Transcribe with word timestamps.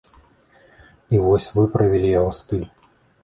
І 1.17 1.19
вось 1.25 1.45
выправілі 1.59 2.09
яго 2.19 2.31
стыль. 2.41 2.67